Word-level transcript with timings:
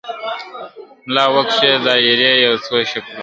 ملا 1.07 1.25
وکښې 1.33 1.71
دایرې 1.85 2.31
یو 2.45 2.53
څو 2.65 2.75
شکلونه.. 2.91 3.19